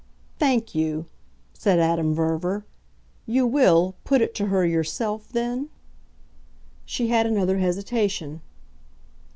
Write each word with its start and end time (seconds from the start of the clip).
"Thank 0.39 0.73
you," 0.73 1.05
said 1.53 1.77
Adam 1.77 2.15
Verver. 2.15 2.65
"You 3.27 3.45
WILL 3.45 3.93
put 4.03 4.19
it 4.21 4.33
to 4.33 4.47
her 4.47 4.65
yourself 4.65 5.29
then?" 5.31 5.69
She 6.87 7.09
had 7.09 7.27
another 7.27 7.59
hesitation. 7.59 8.41